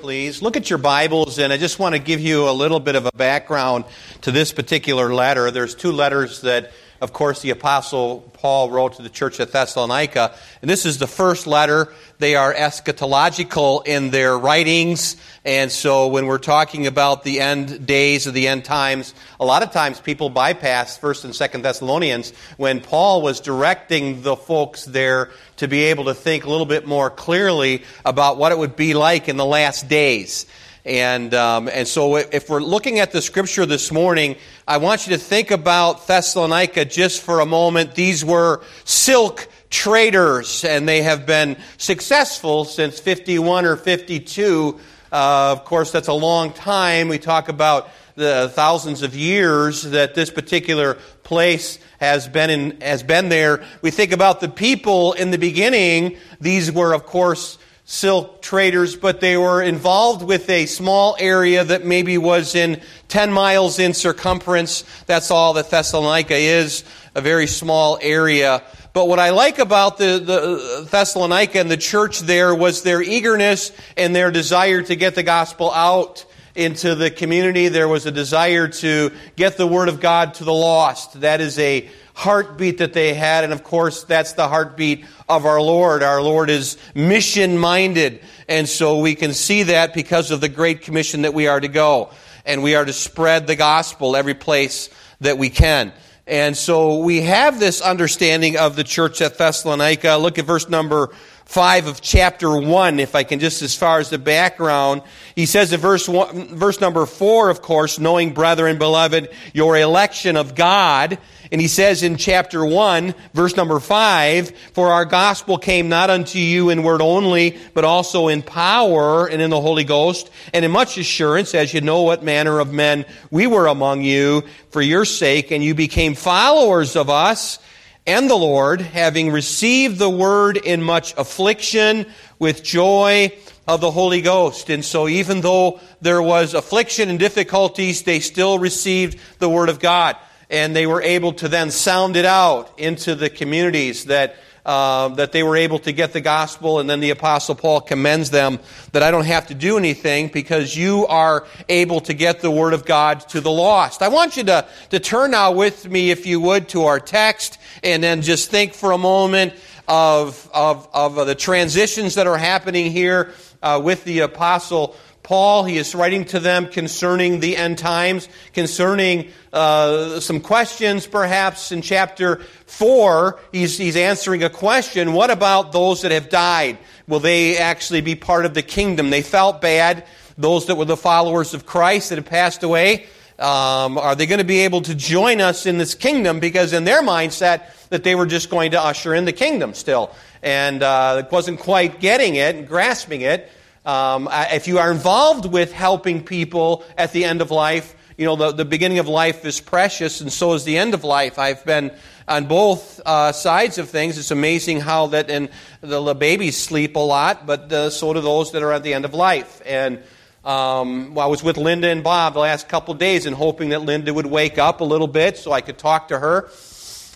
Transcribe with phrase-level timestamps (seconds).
[0.00, 0.42] please.
[0.42, 3.06] Look at your Bibles, and I just want to give you a little bit of
[3.06, 3.84] a background
[4.22, 5.50] to this particular letter.
[5.50, 10.34] There's two letters that, of course, the Apostle Paul wrote to the church at Thessalonica.
[10.62, 11.92] And this is the first letter.
[12.18, 15.16] They are eschatological in their writings.
[15.44, 19.62] And so when we're talking about the end days of the end times, a lot
[19.62, 25.30] of times people bypass 1st and 2nd Thessalonians when Paul was directing the folks there
[25.56, 28.94] to be able to think a little bit more clearly about what it would be
[28.94, 30.46] like in the last days.
[30.84, 34.36] And, um, and so if we're looking at the scripture this morning,
[34.66, 37.94] I want you to think about Thessalonica just for a moment.
[37.94, 44.78] These were silk traders, and they have been successful since 51 or 52.
[45.10, 47.08] Uh, of course, that's a long time.
[47.08, 53.02] We talk about the thousands of years that this particular place has been in, has
[53.02, 53.64] been there.
[53.82, 56.16] We think about the people in the beginning.
[56.40, 57.58] These were, of course,
[57.90, 62.78] silk traders, but they were involved with a small area that maybe was in
[63.08, 64.84] 10 miles in circumference.
[65.06, 68.62] That's all that Thessalonica is, a very small area.
[68.92, 73.72] But what I like about the, the Thessalonica and the church there was their eagerness
[73.96, 77.68] and their desire to get the gospel out into the community.
[77.68, 81.22] There was a desire to get the word of God to the lost.
[81.22, 83.44] That is a heartbeat that they had.
[83.44, 86.02] And of course, that's the heartbeat of our Lord.
[86.02, 88.20] Our Lord is mission minded.
[88.48, 91.68] And so we can see that because of the great commission that we are to
[91.68, 92.10] go.
[92.44, 95.92] And we are to spread the gospel every place that we can.
[96.26, 100.16] And so we have this understanding of the church at Thessalonica.
[100.16, 101.10] Look at verse number
[101.44, 105.00] 5 of chapter 1, if I can just as far as the background.
[105.34, 110.36] He says in verse, one, verse number 4, of course, knowing, brethren, beloved, your election
[110.36, 111.16] of God.
[111.50, 116.38] And he says in chapter 1, verse number 5, For our gospel came not unto
[116.38, 120.70] you in word only, but also in power and in the Holy Ghost, and in
[120.70, 125.04] much assurance, as you know what manner of men we were among you for your
[125.04, 127.58] sake, and you became followers of us
[128.08, 132.06] and the Lord, having received the word in much affliction
[132.38, 133.30] with joy
[133.66, 134.70] of the Holy Ghost.
[134.70, 139.78] And so even though there was affliction and difficulties, they still received the word of
[139.78, 140.16] God.
[140.50, 144.36] And they were able to then sound it out into the communities that
[144.68, 148.30] uh, that they were able to get the gospel, and then the Apostle Paul commends
[148.30, 148.58] them
[148.92, 152.74] that I don't have to do anything because you are able to get the Word
[152.74, 154.02] of God to the lost.
[154.02, 157.58] I want you to, to turn now with me, if you would, to our text
[157.82, 159.54] and then just think for a moment
[159.88, 163.32] of, of, of the transitions that are happening here
[163.62, 164.94] uh, with the Apostle
[165.28, 165.64] Paul.
[165.64, 171.82] He is writing to them concerning the end times, concerning uh, some questions perhaps in
[171.82, 173.38] chapter 4.
[173.52, 176.78] He's, he's answering a question What about those that have died?
[177.06, 179.10] Will they actually be part of the kingdom?
[179.10, 180.06] They felt bad.
[180.38, 183.04] Those that were the followers of Christ that have passed away.
[183.38, 186.40] Um, are they going to be able to join us in this kingdom?
[186.40, 190.14] Because in their mindset, that they were just going to usher in the kingdom still,
[190.42, 193.50] and uh, wasn't quite getting it and grasping it.
[193.88, 198.36] Um, if you are involved with helping people at the end of life, you know,
[198.36, 201.38] the, the beginning of life is precious, and so is the end of life.
[201.38, 201.92] I've been
[202.28, 204.18] on both uh, sides of things.
[204.18, 205.48] It's amazing how that, and
[205.80, 209.06] the, the babies sleep a lot, but so do those that are at the end
[209.06, 209.62] of life.
[209.64, 210.02] And
[210.44, 213.80] um, well, I was with Linda and Bob the last couple days and hoping that
[213.80, 216.50] Linda would wake up a little bit so I could talk to her.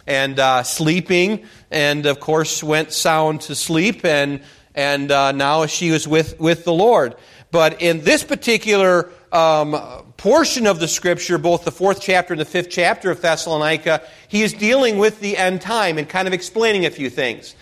[0.06, 4.06] And uh, sleeping, and of course went sound to sleep.
[4.06, 4.40] And
[4.74, 7.16] and uh, now she was with, with the Lord.
[7.50, 9.72] But in this particular um,
[10.16, 14.42] portion of the scripture, both the fourth chapter and the fifth chapter of Thessalonica, he
[14.42, 17.54] is dealing with the end time and kind of explaining a few things.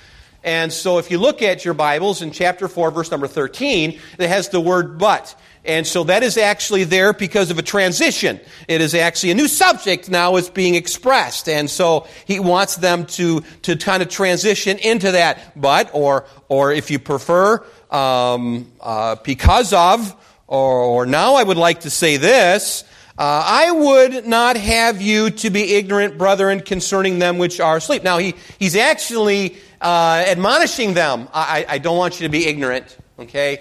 [0.42, 4.28] And so if you look at your Bibles in chapter 4, verse number 13, it
[4.28, 5.34] has the word but.
[5.64, 8.40] And so that is actually there because of a transition.
[8.66, 11.48] It is actually a new subject now is being expressed.
[11.48, 15.60] And so he wants them to, to kind of transition into that.
[15.60, 20.16] But, or, or if you prefer, um, uh, because of,
[20.46, 22.84] or, or now I would like to say this,
[23.18, 28.02] uh, I would not have you to be ignorant, brethren, concerning them which are asleep.
[28.02, 31.28] Now, he, he's actually uh, admonishing them.
[31.34, 33.60] I, I don't want you to be ignorant, okay?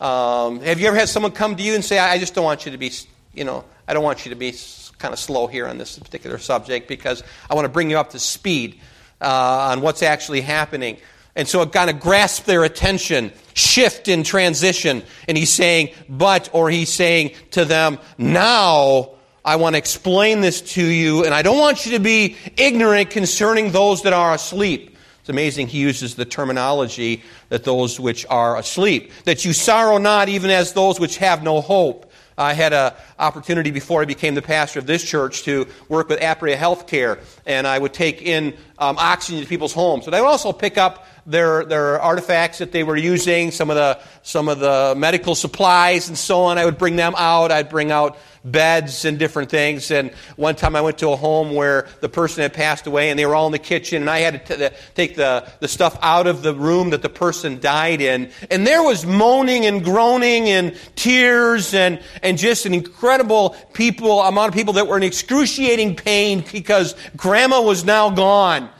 [0.00, 2.64] Um, have you ever had someone come to you and say, I just don't want
[2.64, 2.90] you to be,
[3.34, 4.54] you know, I don't want you to be
[4.98, 8.10] kind of slow here on this particular subject because I want to bring you up
[8.10, 8.80] to speed
[9.20, 10.96] uh, on what's actually happening.
[11.36, 15.02] And so it kind of grasps their attention, shift in transition.
[15.28, 19.12] And he's saying, but, or he's saying to them, now
[19.44, 23.10] I want to explain this to you, and I don't want you to be ignorant
[23.10, 24.89] concerning those that are asleep.
[25.20, 30.28] It's amazing he uses the terminology that those which are asleep, that you sorrow not
[30.28, 32.10] even as those which have no hope.
[32.38, 36.20] I had an opportunity before I became the pastor of this church to work with
[36.20, 40.06] Apria Healthcare, and I would take in um, oxygen to people's homes.
[40.06, 43.76] But I would also pick up their, their artifacts that they were using, some of,
[43.76, 46.56] the, some of the medical supplies and so on.
[46.56, 47.52] I would bring them out.
[47.52, 49.90] I'd bring out beds and different things.
[49.90, 53.18] And one time I went to a home where the person had passed away and
[53.18, 55.98] they were all in the kitchen and I had to t- take the, the stuff
[56.00, 58.30] out of the room that the person died in.
[58.50, 64.48] And there was moaning and groaning and tears and, and just an incredible people, amount
[64.48, 68.70] of people that were in excruciating pain because grandma was now gone.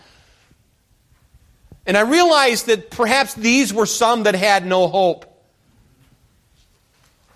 [1.86, 5.26] And I realized that perhaps these were some that had no hope.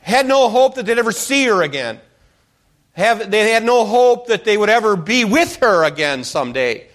[0.00, 1.98] Had no hope that they'd ever see her again.
[2.94, 6.86] Have, they had no hope that they would ever be with her again someday.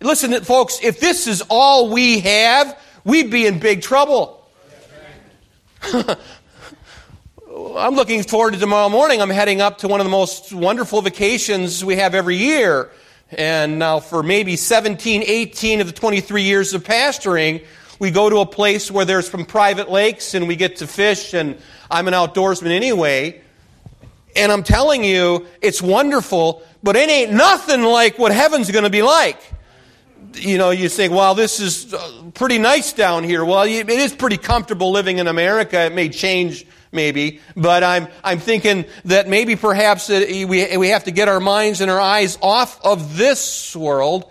[0.00, 4.44] Listen, folks, if this is all we have, we'd be in big trouble.
[7.76, 9.22] I'm looking forward to tomorrow morning.
[9.22, 12.90] I'm heading up to one of the most wonderful vacations we have every year.
[13.30, 17.64] And now, for maybe 17, 18 of the 23 years of pastoring,
[17.98, 21.34] we go to a place where there's some private lakes and we get to fish,
[21.34, 21.58] and
[21.90, 23.40] I'm an outdoorsman anyway.
[24.36, 28.90] And I'm telling you, it's wonderful, but it ain't nothing like what heaven's going to
[28.90, 29.40] be like.
[30.34, 33.44] You know, you think, well, this is uh, pretty nice down here.
[33.44, 35.86] Well, it is pretty comfortable living in America.
[35.86, 41.10] It may change, maybe, but I'm, I'm thinking that maybe perhaps we, we have to
[41.10, 44.30] get our minds and our eyes off of this world.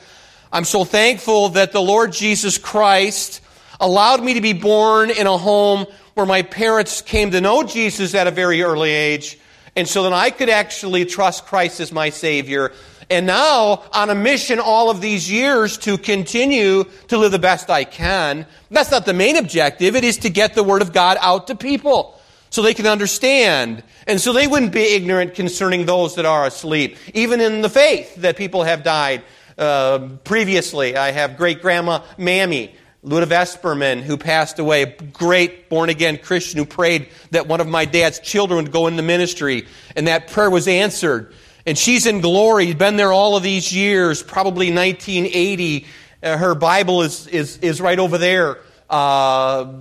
[0.52, 3.42] I'm so thankful that the Lord Jesus Christ
[3.80, 8.13] allowed me to be born in a home where my parents came to know Jesus
[8.13, 9.40] at a very early age
[9.75, 12.72] and so then I could actually trust Christ as my Savior.
[13.10, 17.69] And now, on a mission all of these years to continue to live the best
[17.69, 19.95] I can, that's not the main objective.
[19.95, 22.19] It is to get the Word of God out to people
[22.50, 23.83] so they can understand.
[24.07, 26.98] And so they wouldn't be ignorant concerning those that are asleep.
[27.13, 29.24] Even in the faith that people have died
[29.57, 30.98] uh, previously.
[30.98, 32.75] I have great grandma Mammy
[33.06, 37.68] Luda Vesperman, who passed away, a great born again Christian who prayed that one of
[37.68, 41.31] my dad's children would go into ministry, and that prayer was answered.
[41.68, 45.86] And she's in glory, been there all of these years, probably 1980.
[46.24, 48.57] Uh, her Bible is, is, is right over there,
[48.90, 49.72] uh,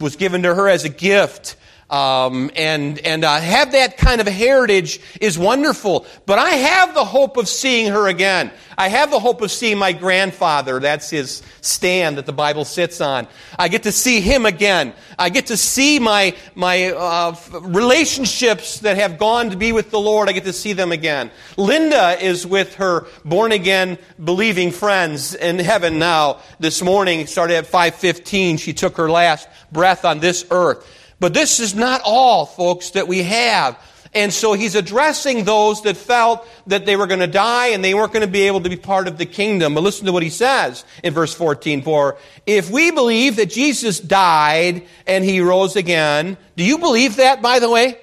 [0.00, 1.56] was given to her as a gift.
[1.90, 6.06] Um, and and uh, have that kind of heritage is wonderful.
[6.24, 8.50] But I have the hope of seeing her again.
[8.76, 10.80] I have the hope of seeing my grandfather.
[10.80, 13.28] That's his stand that the Bible sits on.
[13.58, 14.94] I get to see him again.
[15.18, 20.00] I get to see my my uh, relationships that have gone to be with the
[20.00, 20.28] Lord.
[20.28, 21.30] I get to see them again.
[21.58, 26.40] Linda is with her born again believing friends in heaven now.
[26.58, 28.56] This morning, started at five fifteen.
[28.56, 30.90] She took her last breath on this earth.
[31.24, 33.78] But this is not all, folks, that we have.
[34.12, 37.94] And so he's addressing those that felt that they were going to die and they
[37.94, 39.72] weren't going to be able to be part of the kingdom.
[39.72, 41.80] But listen to what he says in verse 14.
[41.80, 47.40] For if we believe that Jesus died and he rose again, do you believe that,
[47.40, 47.98] by the way?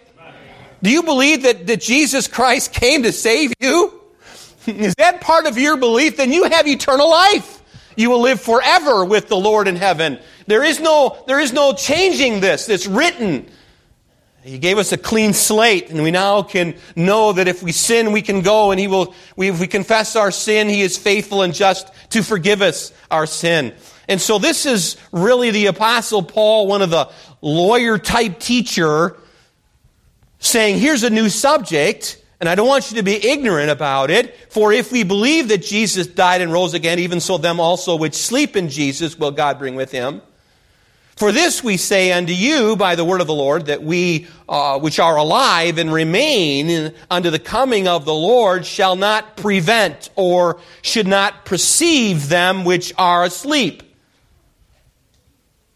[0.82, 4.02] Do you believe that, that Jesus Christ came to save you?
[4.66, 6.18] Is that part of your belief?
[6.18, 7.62] Then you have eternal life.
[7.96, 10.18] You will live forever with the Lord in heaven.
[10.52, 12.68] There is no, there is no changing this.
[12.68, 13.50] It's written.
[14.44, 18.12] He gave us a clean slate, and we now can know that if we sin,
[18.12, 21.42] we can go, and He will, we, if we confess our sin, He is faithful
[21.42, 23.74] and just to forgive us our sin.
[24.10, 27.10] And so this is really the Apostle Paul, one of the
[27.42, 29.16] lawyer type teacher,
[30.40, 32.22] saying, here's a new subject.
[32.42, 34.36] And I don't want you to be ignorant about it.
[34.52, 38.16] For if we believe that Jesus died and rose again, even so them also which
[38.16, 40.22] sleep in Jesus will God bring with him.
[41.16, 44.80] For this we say unto you by the word of the Lord, that we uh,
[44.80, 50.60] which are alive and remain unto the coming of the Lord shall not prevent or
[50.82, 53.84] should not perceive them which are asleep.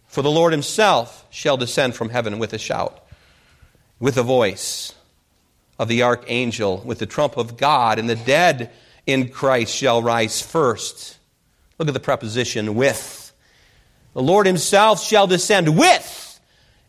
[0.08, 3.06] For the Lord himself shall descend from heaven with a shout,
[4.00, 4.94] with a voice
[5.78, 8.72] of the archangel with the trump of God, and the dead
[9.06, 11.18] in Christ shall rise first.
[11.78, 13.25] Look at the preposition with.
[14.16, 16.40] The Lord himself shall descend with,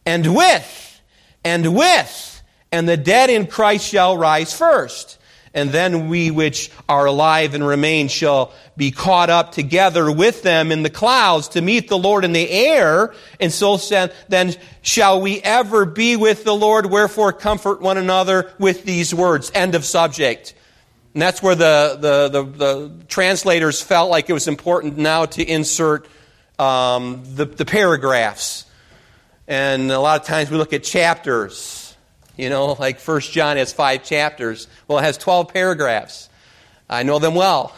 [0.06, 1.02] and with,
[1.44, 2.42] and with,
[2.72, 5.16] and the dead in Christ shall rise first
[5.56, 10.70] and then we which are alive and remain shall be caught up together with them
[10.70, 13.14] in the clouds to meet the Lord in the air.
[13.40, 13.78] And so
[14.28, 16.84] then shall we ever be with the Lord.
[16.84, 19.50] Wherefore comfort one another with these words.
[19.54, 20.54] End of subject.
[21.14, 25.42] And that's where the, the, the, the translators felt like it was important now to
[25.42, 26.06] insert
[26.58, 28.64] um, the, the paragraphs.
[29.48, 31.94] And a lot of times we look at chapters.
[32.36, 34.68] You know, like First John has five chapters.
[34.88, 36.28] Well, it has 12 paragraphs.
[36.88, 37.74] I know them well.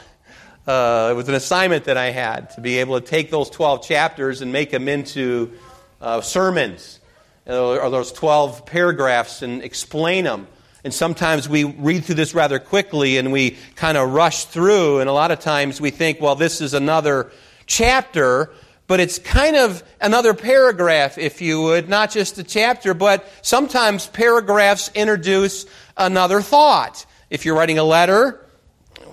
[0.67, 3.87] Uh, it was an assignment that I had to be able to take those 12
[3.87, 5.53] chapters and make them into
[6.01, 7.01] uh, sermons,
[7.47, 10.47] or those 12 paragraphs, and explain them.
[10.85, 15.09] And sometimes we read through this rather quickly and we kind of rush through, and
[15.09, 17.33] a lot of times we think, well, this is another
[17.67, 18.51] chapter,
[18.89, 24.07] but it's kind of another paragraph, if you would, not just a chapter, but sometimes
[24.07, 25.67] paragraphs introduce
[25.97, 27.05] another thought.
[27.29, 28.45] If you're writing a letter,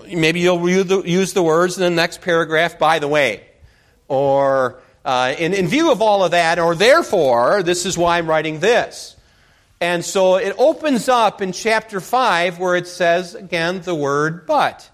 [0.08, 0.68] maybe you'll
[1.06, 3.44] use the words in the next paragraph, by the way.
[4.08, 8.30] Or uh, in, in view of all of that, or therefore, this is why I'm
[8.30, 9.18] writing this.
[9.82, 14.90] And so it opens up in chapter 5 where it says, again, the word but.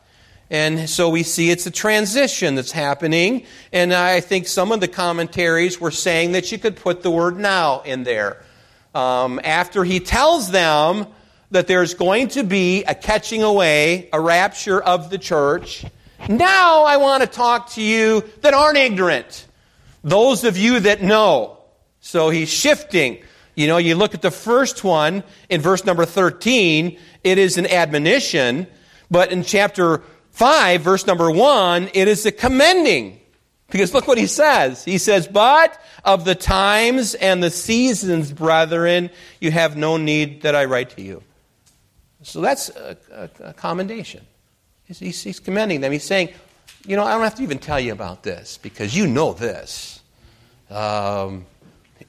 [0.52, 3.46] And so we see it's a transition that's happening.
[3.74, 7.40] And I think some of the commentaries were saying that you could put the word
[7.40, 8.44] now in there.
[8.94, 11.08] Um, after he tells them
[11.50, 15.84] that there's going to be a catching away, a rapture of the church,
[16.30, 19.48] now I want to talk to you that aren't ignorant.
[20.04, 21.58] Those of you that know.
[22.02, 23.24] So he's shifting
[23.56, 27.68] you know, you look at the first one in verse number 13, it is an
[27.68, 28.66] admonition,
[29.10, 30.02] but in chapter
[30.32, 33.20] 5, verse number 1, it is a commending.
[33.70, 34.84] Because look what he says.
[34.84, 39.10] He says, But of the times and the seasons, brethren,
[39.40, 41.24] you have no need that I write to you.
[42.24, 44.26] So that's a, a, a commendation.
[44.86, 45.92] He's, he's, he's commending them.
[45.92, 46.30] He's saying,
[46.86, 50.02] You know, I don't have to even tell you about this because you know this.
[50.70, 51.46] Um,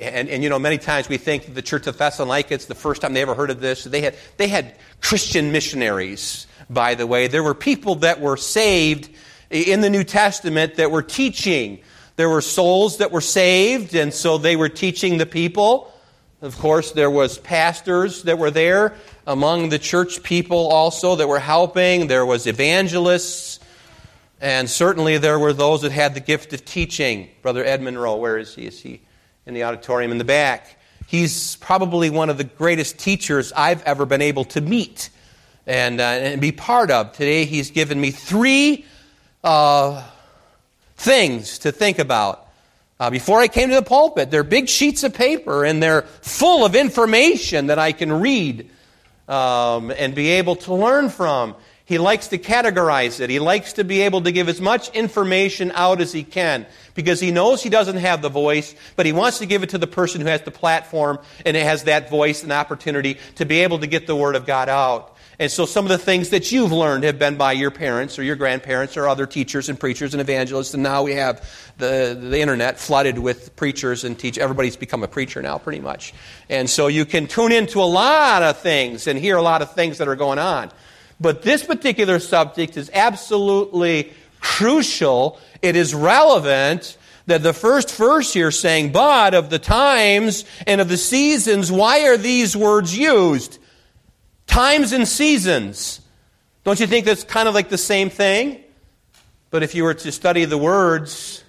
[0.00, 3.02] and, and, you know, many times we think the Church of Thessalonica, it's the first
[3.02, 3.84] time they ever heard of this.
[3.84, 7.26] They had, they had Christian missionaries, by the way.
[7.26, 9.08] There were people that were saved
[9.50, 11.80] in the New Testament that were teaching.
[12.16, 15.92] There were souls that were saved, and so they were teaching the people.
[16.40, 18.94] Of course, there was pastors that were there
[19.26, 22.08] among the church people also that were helping.
[22.08, 23.60] There was evangelists.
[24.40, 27.28] And certainly there were those that had the gift of teaching.
[27.42, 28.66] Brother Edmund Rowe, where is he?
[28.66, 29.02] Is he
[29.46, 30.78] in the auditorium in the back.
[31.06, 35.10] He's probably one of the greatest teachers I've ever been able to meet
[35.66, 37.12] and, uh, and be part of.
[37.12, 38.84] Today, he's given me three
[39.44, 40.02] uh,
[40.96, 42.48] things to think about.
[43.00, 46.64] Uh, before I came to the pulpit, they're big sheets of paper and they're full
[46.64, 48.70] of information that I can read
[49.28, 51.56] um, and be able to learn from.
[51.84, 53.28] He likes to categorize it.
[53.28, 56.64] He likes to be able to give as much information out as he can
[56.94, 59.78] because he knows he doesn't have the voice, but he wants to give it to
[59.78, 63.80] the person who has the platform and has that voice and opportunity to be able
[63.80, 65.11] to get the Word of God out.
[65.42, 68.22] And so some of the things that you've learned have been by your parents or
[68.22, 70.72] your grandparents or other teachers and preachers and evangelists.
[70.72, 71.44] And now we have
[71.78, 74.38] the, the internet flooded with preachers and teach.
[74.38, 76.14] Everybody's become a preacher now, pretty much.
[76.48, 79.74] And so you can tune into a lot of things and hear a lot of
[79.74, 80.70] things that are going on.
[81.20, 85.40] But this particular subject is absolutely crucial.
[85.60, 86.96] It is relevant
[87.26, 92.06] that the first verse here saying, but of the times and of the seasons, why
[92.06, 93.58] are these words used?
[94.52, 96.02] Times and seasons.
[96.62, 98.62] Don't you think that's kind of like the same thing?
[99.48, 101.42] But if you were to study the words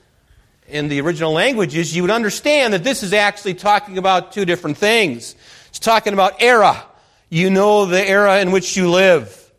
[0.69, 4.77] in the original languages, you would understand that this is actually talking about two different
[4.77, 5.35] things.
[5.67, 6.81] It's talking about era.
[7.27, 9.51] You know the era in which you live.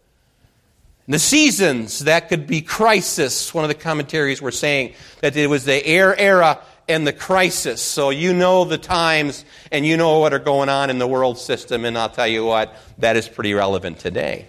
[1.07, 3.53] The seasons, that could be crisis.
[3.53, 7.81] One of the commentaries were saying that it was the air era and the crisis.
[7.83, 11.39] So you know the times and you know what are going on in the world
[11.39, 14.47] system, and I'll tell you what, that is pretty relevant today.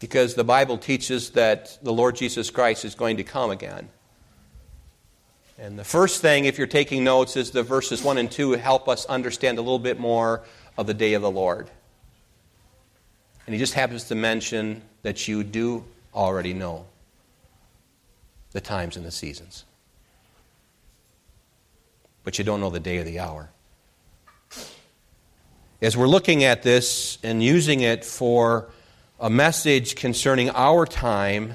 [0.00, 3.88] Because the Bible teaches that the Lord Jesus Christ is going to come again.
[5.58, 8.88] And the first thing, if you're taking notes, is the verses 1 and 2 help
[8.88, 10.42] us understand a little bit more
[10.76, 11.70] of the day of the Lord.
[13.46, 15.84] And he just happens to mention that you do
[16.14, 16.86] already know
[18.52, 19.64] the times and the seasons.
[22.24, 23.50] But you don't know the day or the hour.
[25.80, 28.70] As we're looking at this and using it for
[29.18, 31.54] a message concerning our time,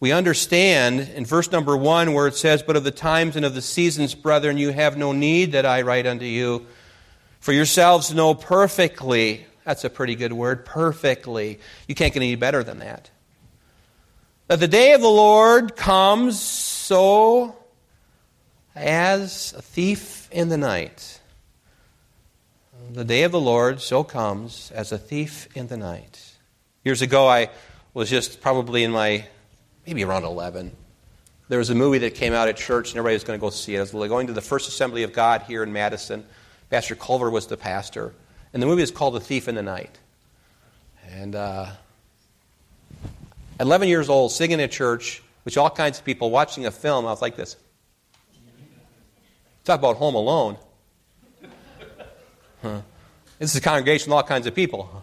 [0.00, 3.54] we understand in verse number one where it says, But of the times and of
[3.54, 6.66] the seasons, brethren, you have no need that I write unto you.
[7.40, 10.64] For yourselves know perfectly that's a pretty good word.
[10.64, 11.58] Perfectly.
[11.88, 13.10] You can't get any better than that.
[14.46, 17.56] That the day of the Lord comes so
[18.76, 21.20] as a thief in the night.
[22.92, 26.34] the day of the Lord so comes as a thief in the night.
[26.84, 27.48] Years ago, I
[27.94, 29.24] was just probably in my,
[29.86, 30.76] maybe around 11.
[31.48, 33.48] There was a movie that came out at church, and everybody was going to go
[33.48, 33.78] see it.
[33.78, 36.22] I was going to the First Assembly of God here in Madison.
[36.68, 38.12] Pastor Culver was the pastor.
[38.52, 39.98] And the movie is called The Thief in the Night.
[41.10, 41.70] And uh,
[43.64, 47.08] 11 years old, singing at church, with all kinds of people watching a film, I
[47.08, 47.56] was like this.
[49.64, 50.58] Talk about home alone.
[52.60, 52.82] Huh.
[53.38, 55.02] This is a congregation with all kinds of people.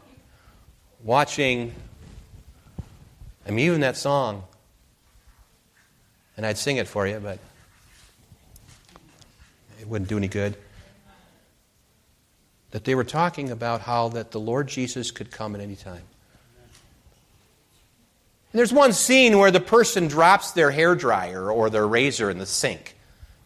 [1.03, 1.74] Watching,
[3.48, 4.44] I mean, even that song.
[6.38, 7.39] And I'd sing it for you, but
[9.80, 10.56] it wouldn't do any good.
[12.70, 16.03] That they were talking about how that the Lord Jesus could come at any time.
[18.51, 22.38] And there's one scene where the person drops their hair dryer or their razor in
[22.38, 22.96] the sink.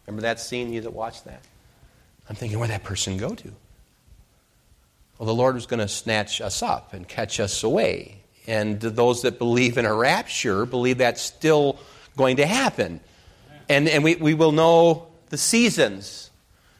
[0.06, 0.72] Remember that scene?
[0.72, 1.42] You that watched that?
[2.28, 3.52] I'm thinking, where'd that person go to?
[5.18, 8.20] Well, the Lord was going to snatch us up and catch us away.
[8.46, 11.78] And those that believe in a rapture believe that's still
[12.16, 13.00] going to happen.
[13.68, 16.30] And, and we, we will know the seasons,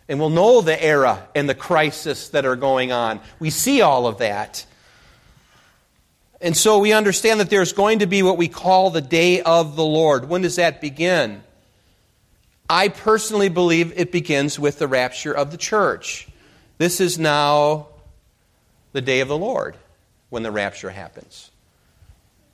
[0.08, 3.20] and we'll know the era and the crisis that are going on.
[3.40, 4.64] We see all of that.
[6.40, 9.74] And so we understand that there's going to be what we call the day of
[9.76, 10.28] the Lord.
[10.28, 11.42] When does that begin?
[12.68, 16.28] I personally believe it begins with the rapture of the church.
[16.78, 17.88] This is now
[18.92, 19.76] the day of the Lord
[20.28, 21.50] when the rapture happens.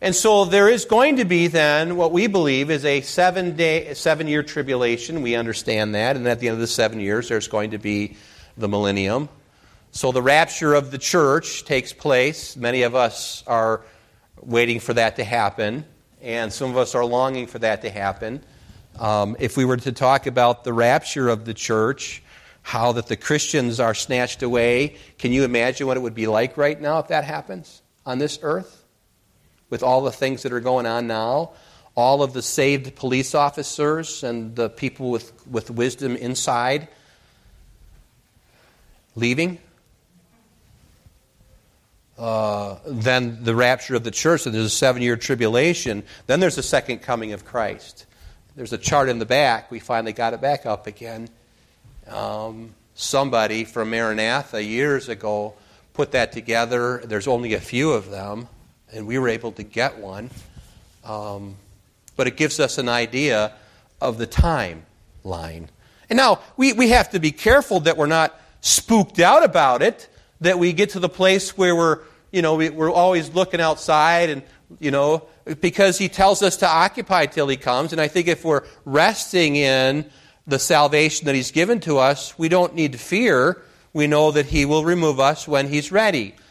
[0.00, 3.94] And so there is going to be then what we believe is a seven day,
[3.94, 5.22] seven year tribulation.
[5.22, 6.16] We understand that.
[6.16, 8.16] And at the end of the seven years, there's going to be
[8.56, 9.28] the millennium.
[9.94, 12.56] So the rapture of the church takes place.
[12.56, 13.82] Many of us are
[14.40, 15.84] waiting for that to happen,
[16.22, 18.42] and some of us are longing for that to happen.
[18.98, 22.22] Um, if we were to talk about the rapture of the church,
[22.62, 26.56] how that the Christians are snatched away, can you imagine what it would be like
[26.56, 28.84] right now if that happens on this earth?
[29.68, 31.50] With all the things that are going on now,
[31.94, 36.88] all of the saved police officers and the people with, with wisdom inside
[39.14, 39.58] leaving.
[42.22, 46.04] Uh, then the rapture of the church, and there's a seven year tribulation.
[46.28, 48.06] Then there's the second coming of Christ.
[48.54, 49.72] There's a chart in the back.
[49.72, 51.28] We finally got it back up again.
[52.06, 55.54] Um, somebody from Maranatha years ago
[55.94, 57.02] put that together.
[57.04, 58.46] There's only a few of them,
[58.92, 60.30] and we were able to get one.
[61.02, 61.56] Um,
[62.14, 63.52] but it gives us an idea
[64.00, 65.66] of the timeline.
[66.08, 70.08] And now we, we have to be careful that we're not spooked out about it,
[70.40, 71.98] that we get to the place where we're,
[72.32, 74.42] you know, we, we're always looking outside and,
[74.80, 75.26] you know,
[75.60, 77.92] because he tells us to occupy till he comes.
[77.92, 80.10] And I think if we're resting in
[80.46, 83.62] the salvation that he's given to us, we don't need to fear.
[83.92, 86.34] We know that he will remove us when he's ready.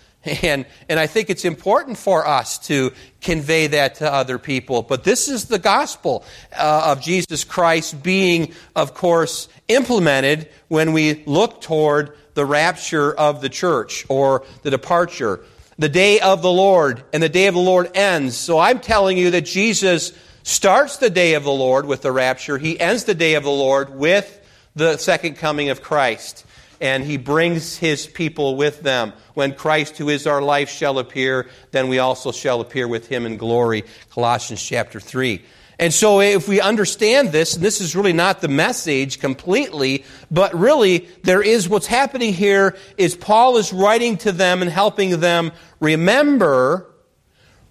[0.44, 4.84] And, and I think it's important for us to convey that to other people.
[4.84, 6.24] But this is the gospel
[6.56, 13.42] uh, of Jesus Christ being, of course, implemented when we look toward the rapture of
[13.42, 15.44] the church or the departure
[15.82, 18.38] the day of the Lord, and the day of the Lord ends.
[18.38, 20.14] So I'm telling you that Jesus
[20.44, 22.60] starts the day of the Lord with the rapture.
[22.60, 24.40] He ends the day of the Lord with
[24.76, 26.46] the second coming of Christ.
[26.80, 29.14] And he brings his people with them.
[29.34, 33.26] When Christ, who is our life, shall appear, then we also shall appear with him
[33.26, 33.84] in glory.
[34.12, 35.42] Colossians chapter 3.
[35.82, 40.54] And so, if we understand this, and this is really not the message completely, but
[40.54, 45.52] really there is what's happening here is Paul is writing to them and helping them
[45.80, 46.86] remember,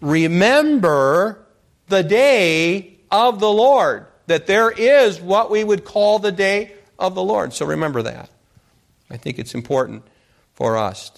[0.00, 1.46] remember
[1.86, 4.06] the day of the Lord.
[4.26, 7.52] That there is what we would call the day of the Lord.
[7.52, 8.28] So remember that.
[9.08, 10.02] I think it's important
[10.54, 11.12] for us.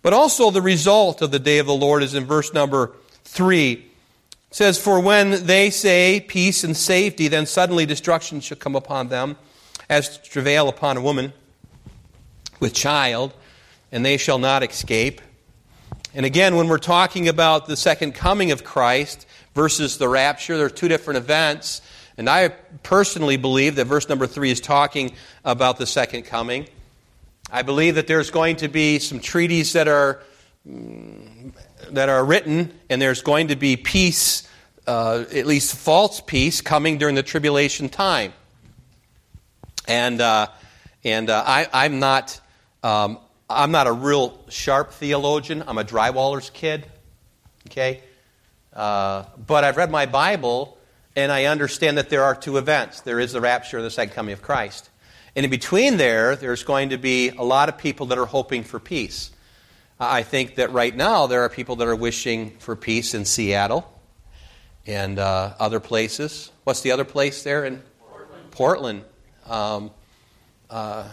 [0.00, 2.92] But also, the result of the day of the Lord is in verse number
[3.24, 3.84] 3
[4.50, 9.36] says, For when they say peace and safety, then suddenly destruction shall come upon them,
[9.88, 11.32] as travail upon a woman
[12.60, 13.34] with child,
[13.92, 15.20] and they shall not escape.
[16.14, 20.66] And again, when we're talking about the second coming of Christ versus the rapture, there
[20.66, 21.82] are two different events.
[22.16, 22.48] And I
[22.82, 25.12] personally believe that verse number three is talking
[25.44, 26.66] about the second coming.
[27.50, 30.22] I believe that there's going to be some treaties that are
[30.66, 31.52] mm,
[31.90, 34.48] that are written, and there's going to be peace,
[34.86, 38.32] uh, at least false peace, coming during the tribulation time.
[39.88, 40.48] And uh,
[41.04, 42.40] and uh, I, am not
[42.82, 43.18] um,
[43.48, 45.64] I'm not a real sharp theologian.
[45.66, 46.86] I'm a drywaller's kid.
[47.68, 48.02] Okay,
[48.72, 50.78] uh, but I've read my Bible,
[51.14, 53.00] and I understand that there are two events.
[53.00, 54.90] There is the rapture and the second coming of Christ.
[55.36, 58.64] And in between there, there's going to be a lot of people that are hoping
[58.64, 59.30] for peace.
[59.98, 63.90] I think that right now there are people that are wishing for peace in Seattle
[64.86, 66.52] and uh, other places.
[66.64, 68.50] What's the other place there in Portland?
[68.50, 69.04] Portland.
[69.46, 69.90] Um,
[70.68, 71.08] uh,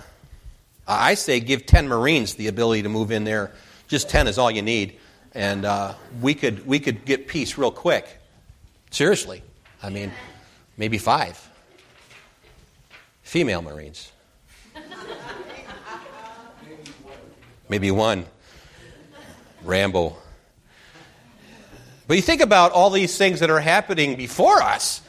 [0.86, 3.52] I say give 10 Marines the ability to move in there.
[3.88, 5.00] Just 10 is all you need.
[5.34, 8.20] And uh, we, could, we could get peace real quick.
[8.92, 9.44] Seriously.
[9.82, 10.12] I mean,
[10.78, 11.50] maybe five.
[13.22, 14.12] Female Marines.
[17.70, 18.26] Maybe one.
[19.64, 20.16] Rambo.
[22.08, 25.02] But you think about all these things that are happening before us,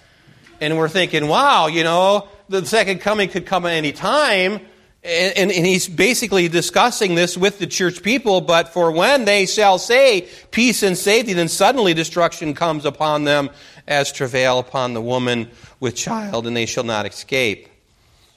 [0.61, 4.61] and we're thinking, wow, you know, the second coming could come at any time.
[5.03, 9.45] And, and, and, he's basically discussing this with the church people, but for when they
[9.45, 13.51] shall say peace and safety, then suddenly destruction comes upon them
[13.87, 17.69] as travail upon the woman with child, and they shall not escape.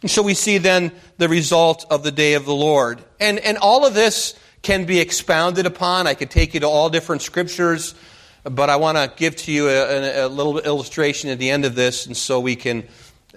[0.01, 3.01] And so we see then the result of the day of the Lord.
[3.19, 6.08] And, and all of this can be expounded upon.
[6.08, 7.96] I could take you to all different scriptures,
[8.43, 11.76] but I want to give to you a, a, little illustration at the end of
[11.76, 12.88] this, and so we can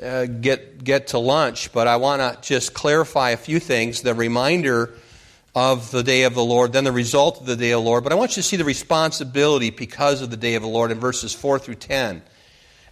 [0.00, 4.02] uh, get, get to lunch, but I want to just clarify a few things.
[4.02, 4.94] The reminder
[5.54, 8.04] of the day of the Lord, then the result of the day of the Lord.
[8.04, 10.90] But I want you to see the responsibility because of the day of the Lord
[10.90, 12.22] in verses 4 through 10.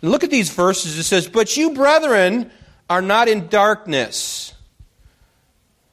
[0.03, 0.99] And look at these verses.
[0.99, 2.51] It says, But you, brethren,
[2.91, 4.55] are not in darkness,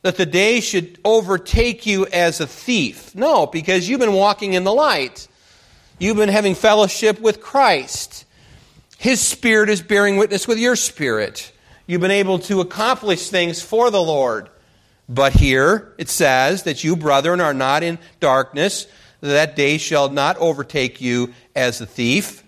[0.05, 3.15] that the day should overtake you as a thief.
[3.15, 5.27] No, because you've been walking in the light.
[5.97, 8.25] You've been having fellowship with Christ.
[8.99, 11.51] His Spirit is bearing witness with your spirit.
[11.87, 14.51] You've been able to accomplish things for the Lord.
[15.09, 18.85] But here it says that you, brethren, are not in darkness,
[19.21, 22.43] that day shall not overtake you as a thief.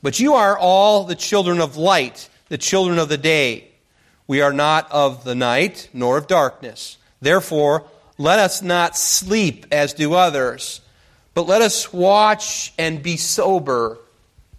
[0.00, 3.71] But you are all the children of light, the children of the day.
[4.32, 6.96] We are not of the night, nor of darkness.
[7.20, 7.84] Therefore,
[8.16, 10.80] let us not sleep as do others,
[11.34, 13.98] but let us watch and be sober.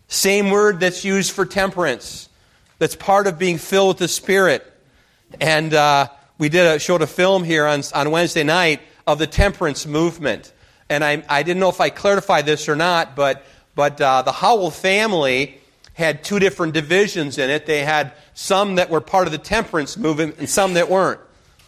[0.08, 2.30] Same word that's used for temperance.
[2.78, 4.64] That's part of being filled with the Spirit.
[5.42, 9.26] And uh, we did a, showed a film here on, on Wednesday night of the
[9.26, 10.54] temperance movement.
[10.88, 14.34] And I, I didn't know if I clarified this or not, but, but uh, the
[14.34, 15.60] Howell family
[15.94, 17.66] had two different divisions in it.
[17.66, 21.20] They had some that were part of the temperance movement and some that weren't.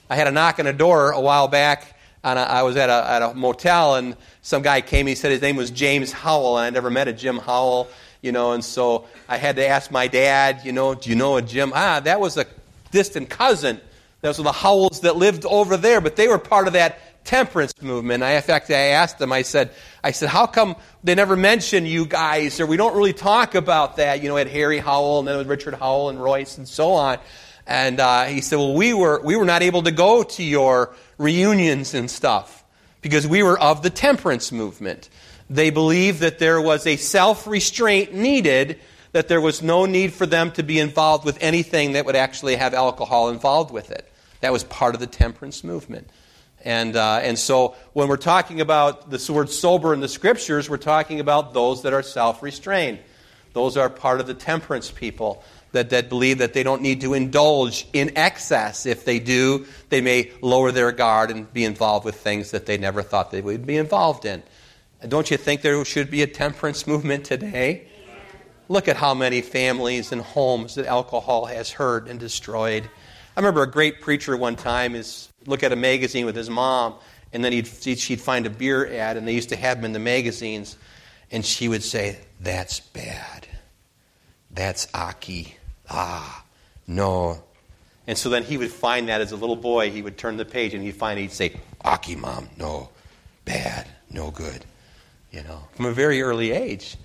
[0.10, 1.94] I had a knock on a door a while back.
[2.24, 5.06] And I was at a, at a motel, and some guy came.
[5.06, 7.88] He said his name was James Howell, and I never met a Jim Howell
[8.26, 11.38] you know, and so I had to ask my dad, you know, do you know
[11.38, 11.72] a Jim?
[11.76, 12.48] Ah, that was a
[12.90, 13.80] distant cousin.
[14.22, 17.74] Those were the Howells that lived over there, but they were part of that temperance
[17.82, 18.24] movement.
[18.24, 19.72] I, in fact, I asked them, I said,
[20.04, 23.98] I said, how come they never mention you guys, or we don't really talk about
[23.98, 24.24] that?
[24.24, 27.18] You know, at Harry Howell, and then with Richard Howell and Royce and so on.
[27.68, 30.96] And uh, he said, well, we were, we were not able to go to your
[31.18, 32.64] reunions and stuff
[33.02, 35.10] because we were of the temperance movement.
[35.50, 38.80] They believed that there was a self restraint needed,
[39.12, 42.56] that there was no need for them to be involved with anything that would actually
[42.56, 44.12] have alcohol involved with it.
[44.42, 46.10] That was part of the temperance movement.
[46.66, 50.78] And, uh, and so when we're talking about the word sober in the scriptures, we're
[50.78, 53.00] talking about those that are self restrained.
[53.54, 57.14] Those are part of the temperance people that, that believe that they don't need to
[57.14, 58.86] indulge in excess.
[58.86, 62.78] If they do, they may lower their guard and be involved with things that they
[62.78, 64.42] never thought they would be involved in.
[65.02, 67.88] And don't you think there should be a temperance movement today?
[68.68, 72.90] Look at how many families and homes that alcohol has hurt and destroyed.
[73.38, 76.96] I remember a great preacher one time is look at a magazine with his mom,
[77.34, 79.94] and then he'd, she'd find a beer ad, and they used to have them in
[79.94, 80.78] the magazines,
[81.32, 83.48] and she would say, "That's bad.
[84.52, 85.56] That's aki.
[85.90, 86.44] Ah,
[86.88, 87.44] no."
[88.08, 90.46] And so then he would find that as a little boy, he would turn the
[90.46, 92.90] page and he'd find it, he'd say, "Aki, mom, no,
[93.46, 94.66] bad, no good."
[95.36, 96.96] you know, from a very early age,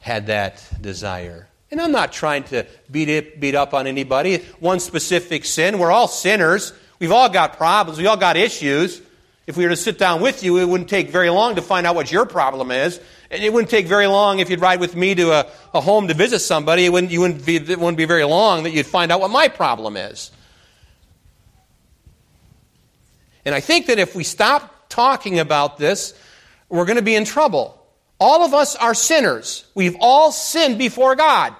[0.00, 1.48] had that desire.
[1.70, 4.38] And I'm not trying to beat, it, beat up on anybody.
[4.58, 5.78] One specific sin.
[5.78, 6.72] We're all sinners.
[6.98, 7.98] We've all got problems.
[7.98, 9.02] We all got issues.
[9.46, 11.86] If we were to sit down with you, it wouldn't take very long to find
[11.86, 13.00] out what your problem is.
[13.30, 16.08] And it wouldn't take very long if you'd ride with me to a, a home
[16.08, 16.84] to visit somebody.
[16.84, 19.30] It wouldn't, you wouldn't be, it wouldn't be very long that you'd find out what
[19.30, 20.30] my problem is.
[23.44, 26.14] And I think that if we stop talking about this,
[26.68, 27.80] we're going to be in trouble.
[28.18, 29.64] All of us are sinners.
[29.74, 31.54] We've all sinned before God.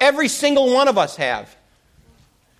[0.00, 1.54] Every single one of us have.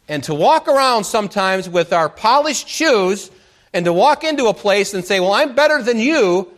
[0.09, 3.31] And to walk around sometimes with our polished shoes
[3.73, 6.53] and to walk into a place and say, Well, I'm better than you,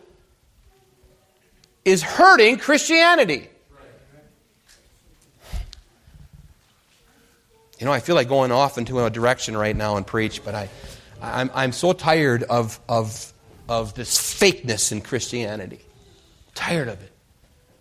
[1.85, 3.49] is hurting Christianity.
[7.79, 10.55] You know, I feel like going off into a direction right now and preach, but
[10.55, 10.69] I,
[11.21, 13.31] I'm, I'm so tired of, of,
[13.69, 15.79] of this fakeness in Christianity.
[16.55, 17.11] tired of it.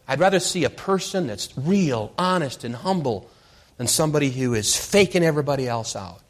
[0.07, 3.29] I'd rather see a person that's real, honest, and humble
[3.77, 6.21] than somebody who is faking everybody else out.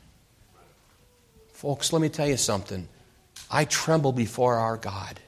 [1.53, 2.89] Folks, let me tell you something.
[3.51, 5.21] I tremble before our God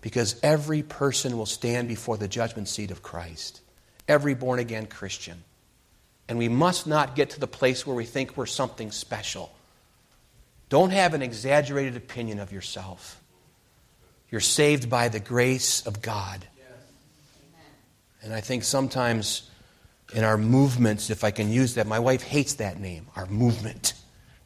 [0.00, 3.60] because every person will stand before the judgment seat of Christ,
[4.06, 5.44] every born again Christian.
[6.28, 9.50] And we must not get to the place where we think we're something special.
[10.68, 13.20] Don't have an exaggerated opinion of yourself.
[14.30, 16.46] You're saved by the grace of God.
[18.22, 19.48] And I think sometimes
[20.12, 23.94] in our movements, if I can use that, my wife hates that name, our movement.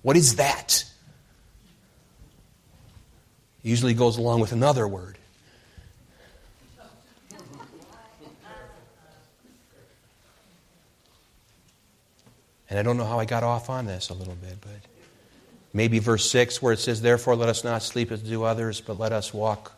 [0.02, 0.84] What is that?
[3.62, 5.18] Usually goes along with another word.
[12.68, 14.70] And I don't know how I got off on this a little bit, but
[15.74, 18.98] maybe verse 6 where it says, Therefore let us not sleep as do others, but
[18.98, 19.72] let us walk,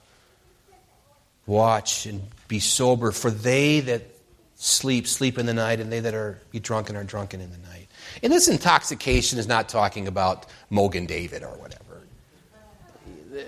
[1.45, 3.11] watch, and be sober.
[3.11, 4.14] For they that
[4.57, 7.59] sleep, sleep in the night, and they that are be drunken are drunken in the
[7.59, 7.89] night.
[8.23, 11.81] And this intoxication is not talking about Mogen David or whatever.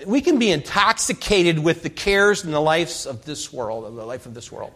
[0.05, 4.05] We can be intoxicated with the cares and the lives of this world, of the
[4.05, 4.73] life of this world.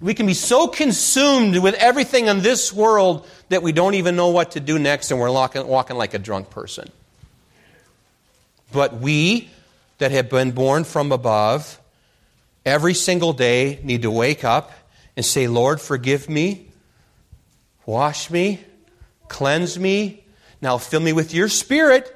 [0.00, 4.28] We can be so consumed with everything in this world that we don't even know
[4.28, 6.90] what to do next and we're walking, walking like a drunk person.
[8.72, 9.48] But we
[9.98, 11.80] that have been born from above,
[12.66, 14.72] every single day need to wake up
[15.16, 16.68] and say, Lord, forgive me,
[17.86, 18.60] wash me,
[19.28, 20.24] cleanse me,
[20.60, 22.14] now fill me with your spirit,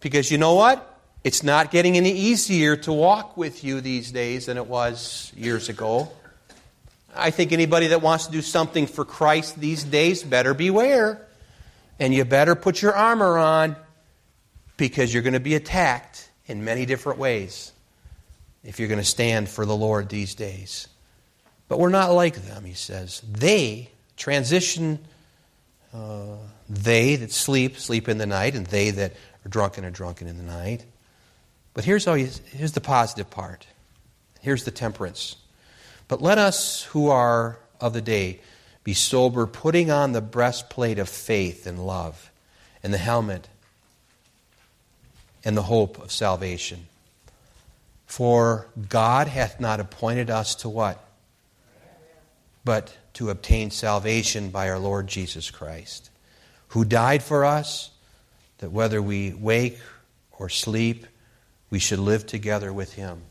[0.00, 0.86] because you know what?
[1.22, 5.68] It's not getting any easier to walk with you these days than it was years
[5.68, 6.10] ago.
[7.14, 11.26] I think anybody that wants to do something for Christ these days better beware.
[11.98, 13.76] And you better put your armor on
[14.78, 17.72] because you're going to be attacked in many different ways
[18.64, 20.88] if you're going to stand for the Lord these days.
[21.70, 23.22] But we're not like them, he says.
[23.30, 24.98] They transition,
[25.94, 26.34] uh,
[26.68, 29.12] they that sleep, sleep in the night, and they that
[29.46, 30.84] are drunken are drunken in the night.
[31.72, 33.68] But here's, here's the positive part.
[34.40, 35.36] Here's the temperance.
[36.08, 38.40] But let us who are of the day
[38.82, 42.32] be sober, putting on the breastplate of faith and love,
[42.82, 43.46] and the helmet
[45.44, 46.88] and the hope of salvation.
[48.06, 51.06] For God hath not appointed us to what?
[52.70, 56.08] But to obtain salvation by our Lord Jesus Christ,
[56.68, 57.90] who died for us,
[58.58, 59.80] that whether we wake
[60.30, 61.04] or sleep,
[61.70, 63.22] we should live together with him.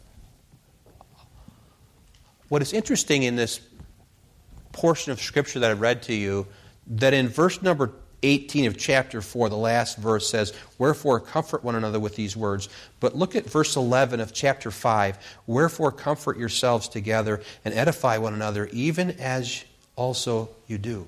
[2.50, 3.62] What is interesting in this
[4.74, 6.46] portion of Scripture that I read to you,
[6.88, 11.76] that in verse number 18 of chapter 4, the last verse says, Wherefore comfort one
[11.76, 12.70] another with these words.
[13.00, 15.18] But look at verse 11 of chapter 5.
[15.48, 19.64] Wherefore comfort yourselves together and edify one another, even as
[19.96, 21.08] also you do.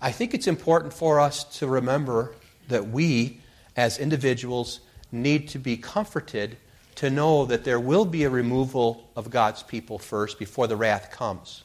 [0.00, 2.34] I think it's important for us to remember
[2.68, 3.40] that we,
[3.76, 4.80] as individuals,
[5.12, 6.56] need to be comforted
[6.96, 11.10] to know that there will be a removal of God's people first before the wrath
[11.10, 11.64] comes.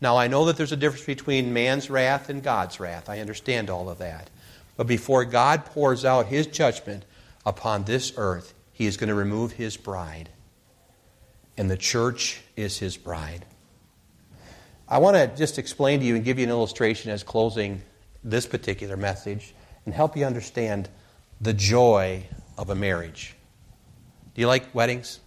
[0.00, 3.08] Now, I know that there's a difference between man's wrath and God's wrath.
[3.08, 4.28] I understand all of that.
[4.76, 7.04] But before God pours out his judgment
[7.46, 10.28] upon this earth, he is going to remove his bride.
[11.56, 13.46] And the church is his bride.
[14.88, 17.80] I want to just explain to you and give you an illustration as closing
[18.22, 19.54] this particular message
[19.86, 20.90] and help you understand
[21.40, 22.24] the joy
[22.58, 23.34] of a marriage.
[24.34, 25.20] Do you like weddings?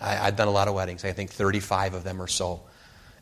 [0.00, 1.04] I, have done a lot of weddings.
[1.04, 2.62] I think 35 of them or so.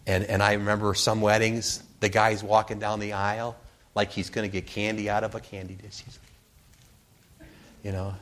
[0.07, 3.57] And, and I remember some weddings, the guy's walking down the aisle
[3.95, 6.03] like he's going to get candy out of a candy dish.
[7.85, 8.15] You know,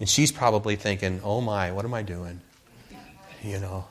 [0.00, 2.40] and she's probably thinking, oh my, what am I doing?
[3.42, 3.86] You know.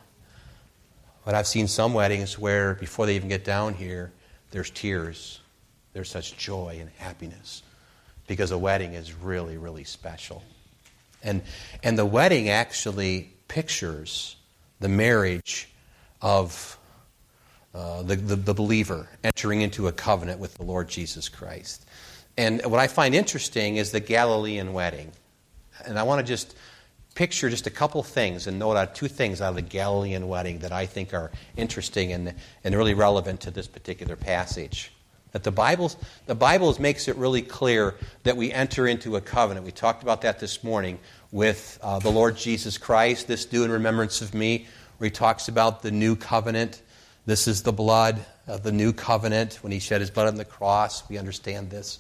[1.23, 4.11] But I've seen some weddings where before they even get down here,
[4.51, 5.39] there's tears.
[5.93, 7.63] There's such joy and happiness
[8.27, 10.43] because a wedding is really, really special.
[11.23, 11.41] And,
[11.83, 14.35] and the wedding actually pictures
[14.79, 15.69] the marriage
[16.21, 16.77] of
[17.73, 21.85] uh, the, the, the believer entering into a covenant with the Lord Jesus Christ.
[22.37, 25.11] And what I find interesting is the Galilean wedding.
[25.85, 26.55] And I want to just
[27.15, 30.59] picture just a couple things and note out two things out of the Galilean wedding
[30.59, 34.91] that I think are interesting and, and really relevant to this particular passage.
[35.31, 35.91] That the Bible,
[36.25, 39.65] the Bible makes it really clear that we enter into a covenant.
[39.65, 40.99] We talked about that this morning
[41.31, 45.47] with uh, the Lord Jesus Christ, this do in remembrance of me, where he talks
[45.47, 46.81] about the new covenant.
[47.25, 50.45] This is the blood of the new covenant when he shed his blood on the
[50.45, 51.07] cross.
[51.09, 51.99] We understand this.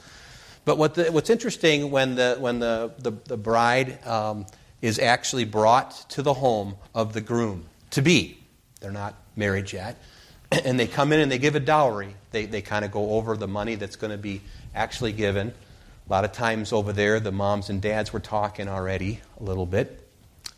[0.65, 4.45] But what the, what's interesting when the, when the, the, the bride um,
[4.81, 8.39] is actually brought to the home of the groom to be,
[8.79, 9.97] they're not married yet,
[10.65, 12.15] and they come in and they give a dowry.
[12.31, 14.41] They, they kind of go over the money that's going to be
[14.73, 15.53] actually given.
[16.07, 19.65] A lot of times over there, the moms and dads were talking already a little
[19.65, 19.99] bit.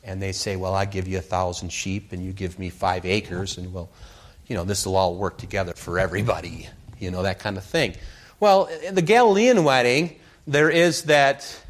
[0.04, 3.06] And they say, Well, I give you a thousand sheep and you give me five
[3.06, 3.90] acres, and well,
[4.48, 6.68] you know, this will all work together for everybody,
[7.00, 7.96] you know, that kind of thing.
[8.40, 11.62] Well, in the Galilean wedding, there is that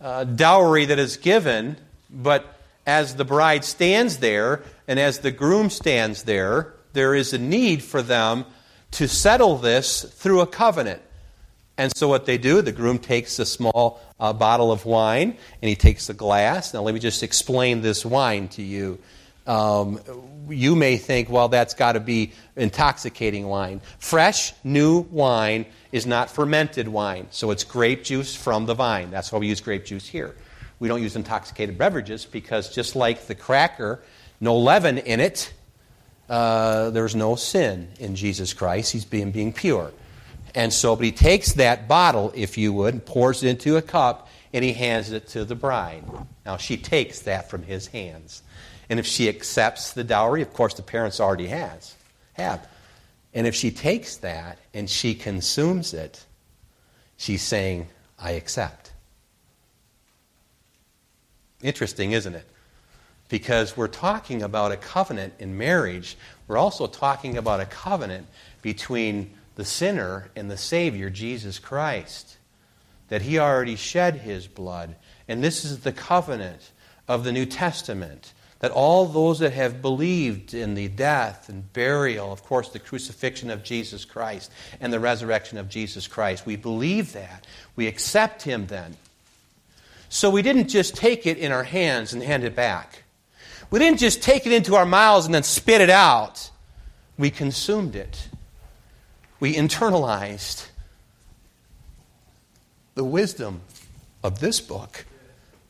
[0.00, 1.76] uh, dowry that is given,
[2.10, 7.38] but as the bride stands there and as the groom stands there, there is a
[7.38, 8.44] need for them
[8.92, 11.02] to settle this through a covenant.
[11.78, 15.68] And so, what they do, the groom takes a small uh, bottle of wine and
[15.68, 16.72] he takes a glass.
[16.72, 18.98] Now, let me just explain this wine to you.
[19.46, 20.00] Um,
[20.48, 23.80] you may think, well, that's got to be intoxicating wine.
[23.98, 29.10] Fresh, new wine is not fermented wine, so it's grape juice from the vine.
[29.10, 30.34] That's why we use grape juice here.
[30.78, 34.02] We don't use intoxicated beverages because, just like the cracker,
[34.40, 35.52] no leaven in it,
[36.28, 38.92] uh, there's no sin in Jesus Christ.
[38.92, 39.92] He's being, being pure.
[40.54, 43.82] And so, but he takes that bottle, if you would, and pours it into a
[43.82, 46.04] cup, and he hands it to the bride.
[46.44, 48.42] Now, she takes that from his hands.
[48.88, 51.94] And if she accepts the dowry, of course, the parents already has,
[52.34, 52.66] have.
[53.34, 56.24] And if she takes that and she consumes it,
[57.16, 58.92] she's saying, I accept.
[61.62, 62.46] Interesting, isn't it?
[63.28, 66.16] Because we're talking about a covenant in marriage.
[66.46, 68.26] We're also talking about a covenant
[68.62, 72.36] between the sinner and the Savior, Jesus Christ.
[73.08, 74.96] That he already shed his blood.
[75.26, 76.70] And this is the covenant
[77.08, 78.32] of the New Testament.
[78.60, 83.50] That all those that have believed in the death and burial, of course, the crucifixion
[83.50, 87.46] of Jesus Christ and the resurrection of Jesus Christ, we believe that.
[87.76, 88.96] We accept him then.
[90.08, 93.02] So we didn't just take it in our hands and hand it back.
[93.70, 96.50] We didn't just take it into our mouths and then spit it out.
[97.18, 98.28] We consumed it
[99.40, 100.68] we internalized
[102.94, 103.60] the wisdom
[104.22, 105.04] of this book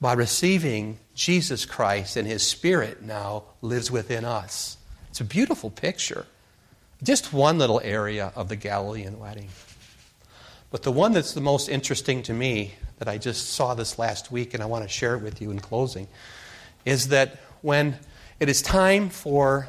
[0.01, 4.77] by receiving Jesus Christ and His Spirit now lives within us.
[5.11, 6.27] It's a beautiful picture.
[7.03, 9.49] Just one little area of the Galilean wedding.
[10.71, 14.31] But the one that's the most interesting to me, that I just saw this last
[14.31, 16.07] week and I want to share it with you in closing,
[16.85, 17.97] is that when
[18.39, 19.69] it is time for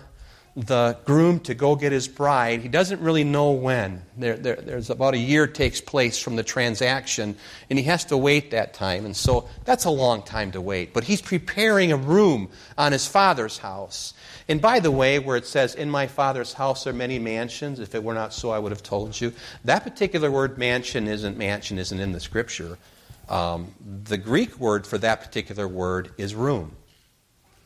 [0.58, 2.62] the groom to go get his bride.
[2.62, 4.02] He doesn't really know when.
[4.18, 7.36] There, there, there's about a year takes place from the transaction,
[7.70, 9.06] and he has to wait that time.
[9.06, 10.96] And so that's a long time to wait.
[10.96, 14.16] But he's preparing a room on his father's house.
[14.48, 17.94] And by the way, where it says, In my father's house are many mansions, if
[17.94, 19.34] it were not so, I would have told you.
[19.64, 22.80] That particular word mansion isn't mansion, isn't in the scripture.
[23.30, 26.72] Um, the Greek word for that particular word is room.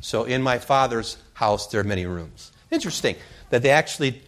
[0.01, 2.50] So in my father's house, there are many rooms.
[2.71, 3.15] Interesting
[3.49, 4.21] that they actually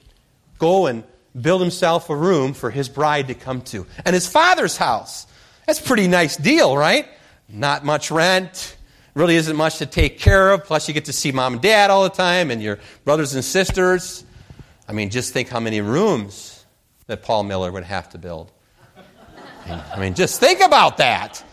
[0.59, 1.03] go and
[1.39, 3.87] build himself a room for his bride to come to.
[4.05, 5.25] And his father's house.
[5.65, 7.07] That's a pretty nice deal, right?
[7.49, 8.77] Not much rent.
[9.15, 10.65] Really isn't much to take care of.
[10.65, 13.43] Plus, you get to see mom and dad all the time and your brothers and
[13.43, 14.25] sisters.
[14.87, 16.65] I mean, just think how many rooms
[17.07, 18.51] that Paul Miller would have to build.
[19.67, 21.43] I mean, just think about that.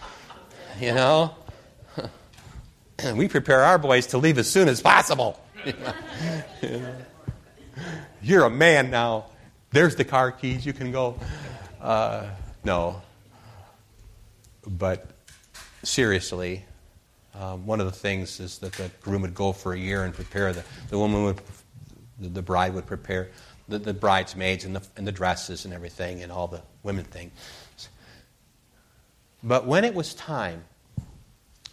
[0.80, 1.34] You know?
[3.14, 5.40] we prepare our boys to leave as soon as possible.
[8.22, 9.26] You're a man now.
[9.70, 10.66] There's the car keys.
[10.66, 11.18] You can go.
[11.80, 12.26] Uh,
[12.64, 13.02] no.
[14.66, 15.06] But
[15.82, 16.64] seriously,
[17.34, 20.12] um, one of the things is that the groom would go for a year and
[20.12, 21.40] prepare the, the woman would,
[22.18, 23.30] the, bride would prepare
[23.68, 27.32] the, the bridesmaids and the, and the dresses and everything and all the women things.
[29.42, 30.64] But when it was time,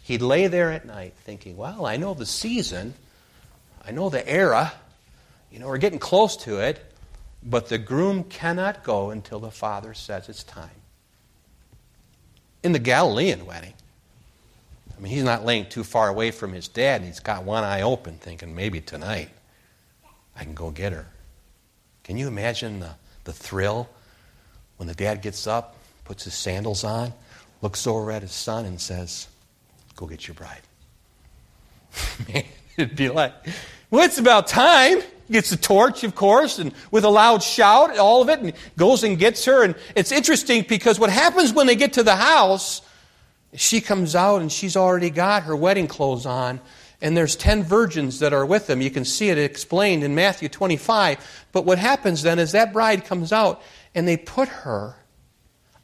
[0.04, 2.94] he'd lay there at night thinking, well, I know the season
[3.88, 4.74] I know the era.
[5.52, 6.84] You know, we're getting close to it.
[7.44, 10.70] But the groom cannot go until the father says it's time.
[12.64, 13.74] In the Galilean wedding,
[14.98, 17.02] I mean, he's not laying too far away from his dad.
[17.02, 19.30] and He's got one eye open, thinking maybe tonight
[20.36, 21.08] I can go get her.
[22.04, 22.92] Can you imagine the,
[23.24, 23.88] the thrill
[24.78, 27.14] when the dad gets up, puts his sandals on,
[27.62, 29.28] looks over at his son, and says,
[29.96, 30.62] Go get your bride?
[32.34, 32.44] Man,
[32.76, 33.34] it'd be like,
[33.90, 35.02] well, it's about time.
[35.28, 38.54] He gets the torch, of course, and with a loud shout, all of it, and
[38.78, 39.64] goes and gets her.
[39.64, 42.82] And it's interesting because what happens when they get to the house,
[43.54, 46.62] she comes out and she's already got her wedding clothes on,
[47.02, 48.82] and there's 10 virgins that are with them.
[48.82, 51.46] You can see it explained in Matthew 25.
[51.52, 53.62] But what happens then is that bride comes out
[53.94, 54.96] and they put her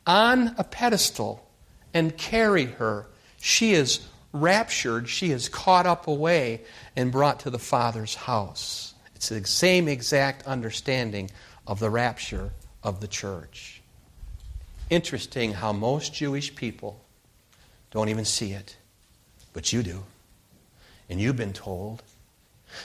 [0.08, 1.48] on a pedestal
[1.94, 3.08] and carry her.
[3.40, 6.62] She is raptured, she is caught up away
[6.96, 8.94] and brought to the Father's house.
[9.16, 11.30] It's the same exact understanding
[11.66, 12.52] of the rapture
[12.84, 13.82] of the church.
[14.90, 17.00] Interesting how most Jewish people
[17.92, 18.76] don't even see it,
[19.54, 20.04] but you do.
[21.10, 22.04] And you've been told.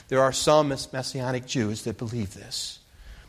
[0.09, 2.79] There are some Messianic Jews that believe this.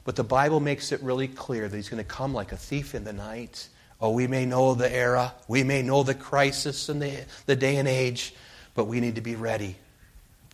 [0.03, 2.95] But the Bible makes it really clear that he's going to come like a thief
[2.95, 3.69] in the night.
[4.01, 7.75] Oh, we may know the era, we may know the crisis and the, the day
[7.77, 8.33] and age,
[8.73, 9.75] but we need to be ready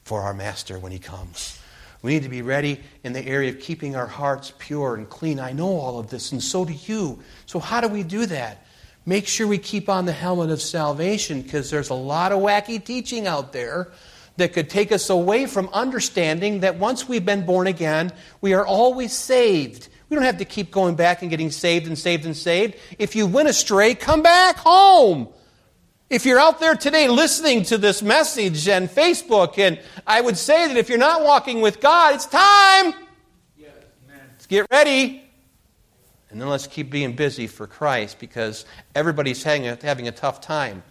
[0.04, 1.60] for our Master when he comes.
[2.02, 5.40] We need to be ready in the area of keeping our hearts pure and clean.
[5.40, 7.20] I know all of this, and so do you.
[7.46, 8.66] So, how do we do that?
[9.08, 12.84] Make sure we keep on the helmet of salvation because there's a lot of wacky
[12.84, 13.92] teaching out there
[14.38, 18.66] that could take us away from understanding that once we've been born again, we are
[18.66, 19.90] always saved.
[20.10, 22.76] We don't have to keep going back and getting saved and saved and saved.
[23.00, 25.30] If you went astray, come back home.
[26.10, 30.68] If you're out there today listening to this message and Facebook, and I would say
[30.68, 32.94] that if you're not walking with God, it's time.
[33.58, 33.72] Yes,
[34.08, 35.24] let's get ready.
[36.30, 40.84] And then let's keep being busy for Christ because everybody's having a, tough time.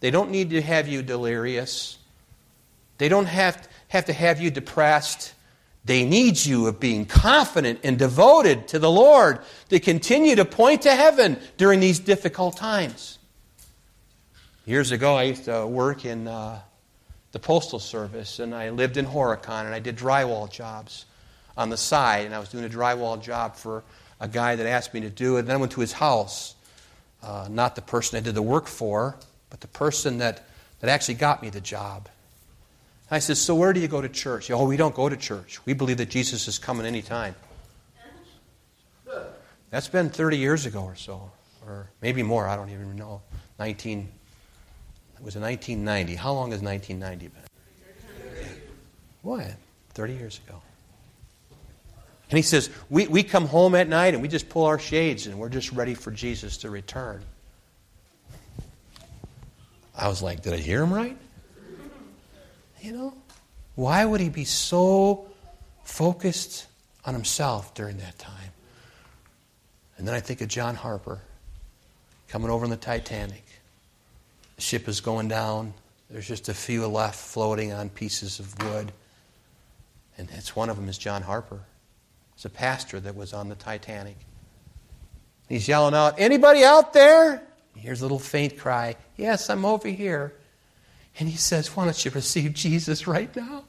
[0.00, 1.98] They don't need to have you delirious.
[2.98, 5.34] They don't have, have to have you depressed.
[5.84, 10.82] They need you of being confident and devoted to the Lord to continue to point
[10.82, 13.18] to heaven during these difficult times.
[14.64, 16.60] Years ago, I used to work in uh,
[17.32, 21.04] the Postal Service, and I lived in Horicon, and I did drywall jobs
[21.54, 23.84] on the side, and I was doing a drywall job for
[24.20, 25.40] a guy that asked me to do it.
[25.40, 26.54] And then I went to his house,
[27.22, 29.16] uh, not the person I did the work for,
[29.50, 30.46] but the person that,
[30.80, 32.08] that actually got me the job.
[33.10, 34.50] I said, So where do you go to church?
[34.50, 35.64] Oh, we don't go to church.
[35.66, 37.34] We believe that Jesus is coming anytime.
[39.70, 41.30] That's been 30 years ago or so,
[41.66, 43.22] or maybe more, I don't even know.
[43.58, 44.08] 19,
[45.16, 46.14] it was in 1990.
[46.14, 47.42] How long has 1990 been?
[49.22, 49.54] What?
[49.94, 50.60] 30 years ago.
[52.30, 55.26] And he says, we, we come home at night and we just pull our shades
[55.26, 57.22] and we're just ready for Jesus to return.
[59.96, 61.16] I was like, did I hear him right?
[62.84, 63.14] You know?
[63.76, 65.26] Why would he be so
[65.84, 66.66] focused
[67.06, 68.50] on himself during that time?
[69.96, 71.22] And then I think of John Harper
[72.28, 73.42] coming over on the Titanic.
[74.56, 75.72] The ship is going down.
[76.10, 78.92] There's just a few left floating on pieces of wood.
[80.18, 81.60] And it's one of them is John Harper.
[82.34, 84.16] It's a pastor that was on the Titanic.
[85.48, 87.42] He's yelling out, Anybody out there?
[87.74, 90.34] He hears a little faint cry, Yes, I'm over here.
[91.18, 93.64] And he says, Why don't you receive Jesus right now?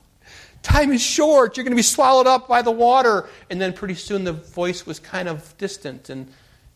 [0.63, 1.55] Time is short.
[1.55, 3.29] You're going to be swallowed up by the water.
[3.49, 6.09] And then pretty soon the voice was kind of distant.
[6.09, 6.27] And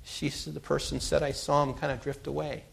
[0.03, 2.63] she the person said, I saw him kind of drift away.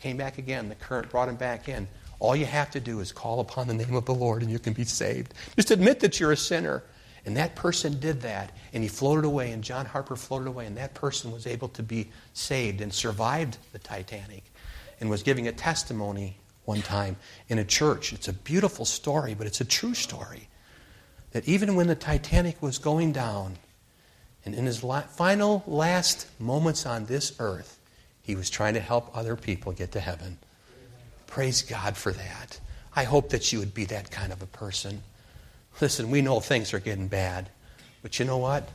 [0.00, 0.68] Came back again.
[0.68, 1.86] The current brought him back in.
[2.18, 4.58] All you have to do is call upon the name of the Lord and you
[4.58, 5.34] can be saved.
[5.54, 6.82] Just admit that you're a sinner.
[7.24, 10.76] And that person did that, and he floated away, and John Harper floated away, and
[10.78, 14.44] that person was able to be saved and survived the Titanic
[15.00, 17.16] and was giving a testimony one time
[17.48, 18.12] in a church.
[18.12, 20.48] It's a beautiful story, but it's a true story.
[21.32, 23.56] That even when the Titanic was going down,
[24.44, 27.78] and in his final last moments on this earth,
[28.22, 30.38] he was trying to help other people get to heaven.
[31.26, 32.60] Praise God for that.
[32.94, 35.02] I hope that you would be that kind of a person.
[35.80, 37.48] Listen, we know things are getting bad,
[38.02, 38.68] but you know what?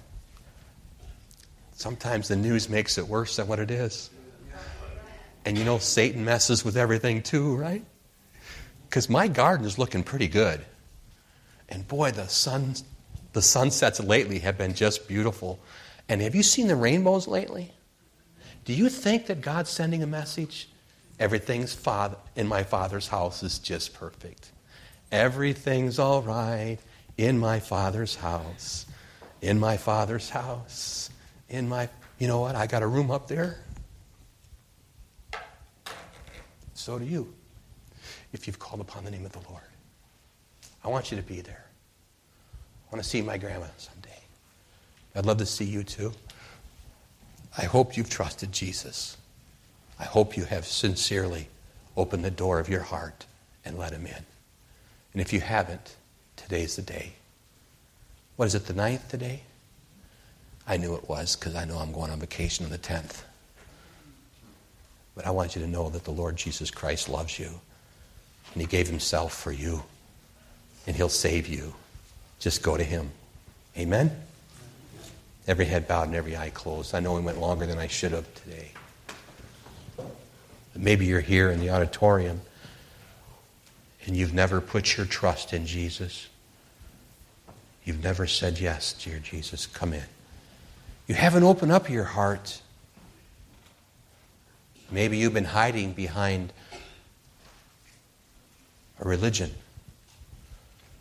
[1.76, 4.10] Sometimes the news makes it worse than what it is.
[5.46, 7.84] And you know, Satan messes with everything too, right?
[8.88, 10.64] Because my garden is looking pretty good.
[11.70, 12.76] And boy, the sun,
[13.34, 15.60] the sunsets lately have been just beautiful.
[16.08, 17.72] And have you seen the rainbows lately?
[18.66, 20.70] Do you think that God's sending a message?
[21.20, 24.52] Everything's father, in my father's house is just perfect.
[25.12, 26.78] Everything's all right
[27.18, 28.86] in my father's house.
[29.42, 31.10] In my father's house.
[31.50, 31.90] In my,
[32.20, 32.56] you know what?
[32.56, 33.58] I got a room up there.
[36.84, 37.34] So do you,
[38.34, 39.64] if you've called upon the name of the Lord.
[40.84, 41.64] I want you to be there.
[41.64, 44.20] I want to see my grandma someday.
[45.16, 46.12] I'd love to see you too.
[47.58, 49.16] I hope you've trusted Jesus.
[49.98, 51.48] I hope you have sincerely
[51.96, 53.28] opened the door of your heart
[53.64, 54.26] and let him in.
[55.14, 55.96] And if you haven't,
[56.36, 57.14] today's the day.
[58.36, 59.44] What is it, the ninth today?
[60.68, 63.22] I knew it was because I know I'm going on vacation on the 10th.
[65.16, 67.50] But I want you to know that the Lord Jesus Christ loves you.
[68.54, 69.84] And He gave Himself for you.
[70.88, 71.74] And He'll save you.
[72.40, 73.12] Just go to Him.
[73.78, 74.16] Amen?
[75.48, 76.96] Every head bowed and every eye closed.
[76.96, 78.72] I know we went longer than I should have today.
[80.76, 82.42] Maybe you're here in the auditorium
[84.06, 86.28] and you've never put your trust in Jesus.
[87.86, 90.04] You've never said, Yes, dear Jesus, come in.
[91.08, 92.62] You haven't opened up your heart.
[94.94, 96.54] Maybe you've been hiding behind
[99.00, 99.52] a religion.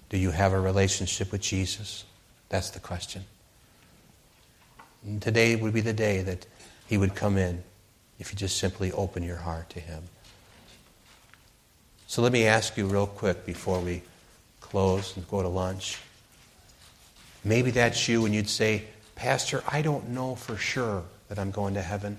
[0.09, 2.05] Do you have a relationship with Jesus?
[2.49, 3.25] That's the question.
[5.05, 6.47] And today would be the day that
[6.87, 7.63] He would come in
[8.19, 10.05] if you just simply open your heart to Him.
[12.07, 14.01] So let me ask you real quick before we
[14.61, 15.99] close and go to lunch.
[17.45, 18.85] Maybe that's you and you'd say,
[19.17, 22.17] Pastor, I don't know for sure that I'm going to heaven.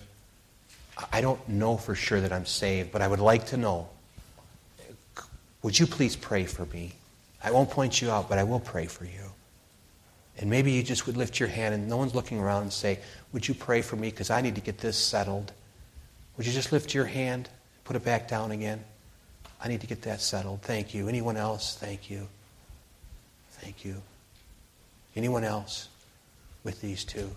[1.12, 3.90] I don't know for sure that I'm saved, but I would like to know.
[5.64, 6.94] Would you please pray for me?
[7.44, 9.32] I won't point you out, but I will pray for you.
[10.38, 13.00] And maybe you just would lift your hand and no one's looking around and say,
[13.32, 14.10] Would you pray for me?
[14.10, 15.52] Because I need to get this settled.
[16.38, 17.50] Would you just lift your hand,
[17.84, 18.84] put it back down again?
[19.64, 20.62] I need to get that settled.
[20.64, 21.08] Thank you.
[21.08, 21.78] Anyone else?
[21.80, 22.28] Thank you.
[23.52, 24.02] Thank you.
[25.16, 25.88] Anyone else
[26.64, 27.30] with these two?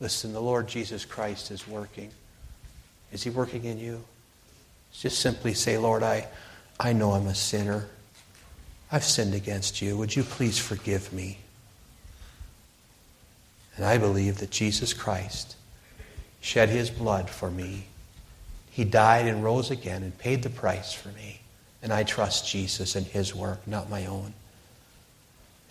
[0.00, 2.10] Listen, the Lord Jesus Christ is working.
[3.12, 4.04] Is he working in you?
[4.92, 6.26] Just simply say, Lord, I,
[6.78, 7.86] I know I'm a sinner.
[8.90, 9.96] I've sinned against you.
[9.96, 11.38] Would you please forgive me?
[13.76, 15.56] And I believe that Jesus Christ
[16.40, 17.86] shed his blood for me.
[18.70, 21.40] He died and rose again and paid the price for me.
[21.82, 24.34] And I trust Jesus and his work, not my own.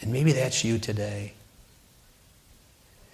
[0.02, 1.34] And maybe that's you today.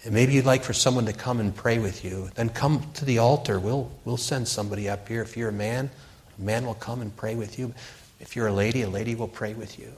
[0.04, 2.30] And maybe you'd like for someone to come and pray with you.
[2.36, 3.60] Then come to the altar.
[3.60, 5.22] We'll, we'll send somebody up here.
[5.22, 5.90] If you're a man,
[6.38, 7.74] a man will come and pray with you.
[8.20, 9.94] If you're a lady, a lady will pray with you.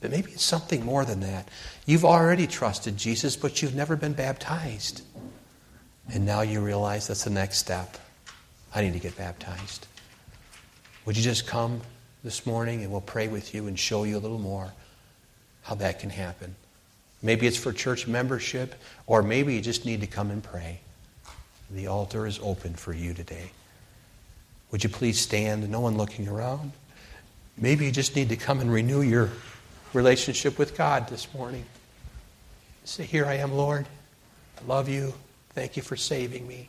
[0.00, 1.48] But maybe it's something more than that.
[1.86, 5.02] You've already trusted Jesus, but you've never been baptized.
[6.12, 7.96] And now you realize that's the next step.
[8.74, 9.86] I need to get baptized.
[11.04, 11.80] Would you just come
[12.22, 14.72] this morning and we'll pray with you and show you a little more
[15.62, 16.56] how that can happen?
[17.24, 18.74] Maybe it's for church membership,
[19.06, 20.80] or maybe you just need to come and pray.
[21.70, 23.50] The altar is open for you today.
[24.70, 25.68] Would you please stand?
[25.70, 26.72] No one looking around.
[27.56, 29.30] Maybe you just need to come and renew your
[29.94, 31.64] relationship with God this morning.
[32.84, 33.86] Say, Here I am, Lord.
[34.62, 35.14] I love you.
[35.54, 36.68] Thank you for saving me.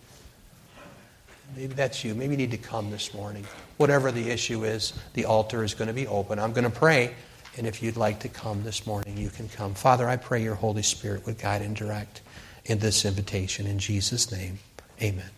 [1.58, 2.16] Maybe that's you.
[2.16, 3.46] Maybe you need to come this morning.
[3.76, 6.40] Whatever the issue is, the altar is going to be open.
[6.40, 7.14] I'm going to pray,
[7.58, 9.74] and if you'd like to come this morning, you can come.
[9.74, 12.22] Father, I pray your Holy Spirit would guide and direct
[12.66, 13.68] in this invitation.
[13.68, 14.60] In Jesus' name,
[15.02, 15.30] amen.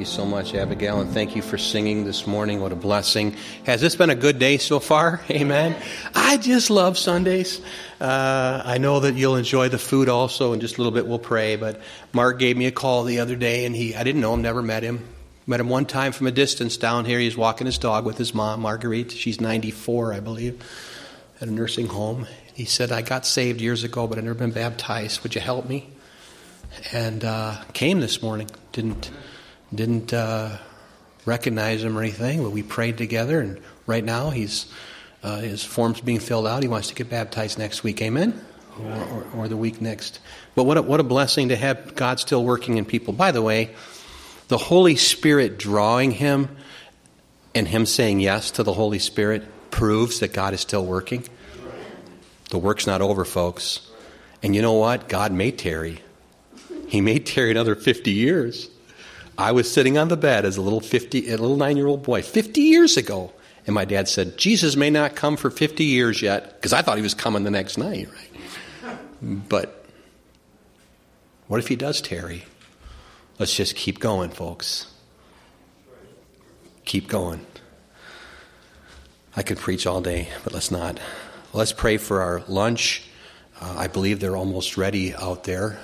[0.00, 2.62] You so much, Abigail, and thank you for singing this morning.
[2.62, 3.36] What a blessing.
[3.66, 5.20] Has this been a good day so far?
[5.30, 5.76] Amen.
[6.14, 7.60] I just love Sundays.
[8.00, 10.54] Uh, I know that you'll enjoy the food also.
[10.54, 11.56] In just a little bit, we'll pray.
[11.56, 11.82] But
[12.14, 14.62] Mark gave me a call the other day, and he I didn't know him, never
[14.62, 15.06] met him.
[15.46, 17.18] Met him one time from a distance down here.
[17.18, 19.12] He's walking his dog with his mom, Marguerite.
[19.12, 20.62] She's 94, I believe,
[21.42, 22.26] at a nursing home.
[22.54, 25.22] He said, I got saved years ago, but I've never been baptized.
[25.22, 25.90] Would you help me?
[26.90, 28.48] And uh, came this morning.
[28.72, 29.10] Didn't
[29.74, 30.58] didn't uh,
[31.24, 33.40] recognize him or anything, but we prayed together.
[33.40, 34.66] And right now, he's
[35.22, 36.62] uh, his form's being filled out.
[36.62, 38.00] He wants to get baptized next week.
[38.00, 38.40] Amen.
[38.80, 40.20] Or, or, or the week next.
[40.54, 43.12] But what a, what a blessing to have God still working in people.
[43.12, 43.74] By the way,
[44.48, 46.56] the Holy Spirit drawing him
[47.54, 51.24] and him saying yes to the Holy Spirit proves that God is still working.
[52.50, 53.88] The work's not over, folks.
[54.42, 55.08] And you know what?
[55.08, 56.00] God may tarry.
[56.88, 58.68] He may tarry another 50 years.
[59.40, 62.02] I was sitting on the bed as a little 50, a little nine year old
[62.02, 63.32] boy 50 years ago.
[63.66, 66.96] And my dad said, Jesus may not come for 50 years yet, because I thought
[66.96, 68.98] he was coming the next night, right?
[69.22, 69.84] But
[71.46, 72.44] what if he does tarry?
[73.38, 74.86] Let's just keep going, folks.
[76.84, 77.44] Keep going.
[79.36, 80.98] I could preach all day, but let's not.
[81.52, 83.04] Let's pray for our lunch.
[83.60, 85.78] Uh, I believe they're almost ready out there.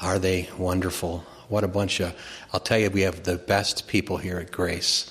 [0.00, 1.24] Are they wonderful?
[1.52, 2.14] What a bunch of,
[2.54, 5.10] I'll tell you, we have the best people here at Grace.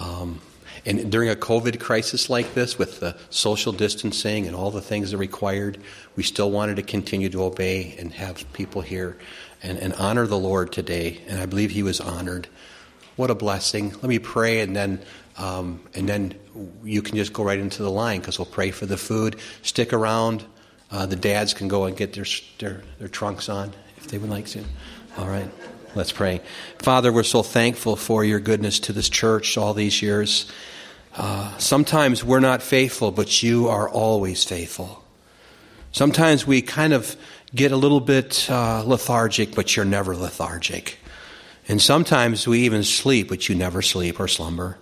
[0.00, 0.40] Um,
[0.86, 5.10] and during a COVID crisis like this, with the social distancing and all the things
[5.10, 5.76] that are required,
[6.16, 9.18] we still wanted to continue to obey and have people here
[9.62, 11.20] and, and honor the Lord today.
[11.28, 12.48] And I believe He was honored.
[13.16, 13.90] What a blessing.
[13.90, 15.02] Let me pray, and then
[15.36, 16.34] um, and then
[16.82, 19.36] you can just go right into the line because we'll pray for the food.
[19.60, 20.46] Stick around.
[20.90, 22.24] Uh, the dads can go and get their,
[22.58, 24.64] their, their trunks on if they would like to.
[25.16, 25.48] All right.
[25.94, 26.40] Let's pray.
[26.80, 30.50] Father, we're so thankful for your goodness to this church all these years.
[31.14, 35.04] Uh, sometimes we're not faithful, but you are always faithful.
[35.92, 37.14] Sometimes we kind of
[37.54, 40.98] get a little bit uh, lethargic, but you're never lethargic.
[41.68, 44.78] And sometimes we even sleep, but you never sleep or slumber.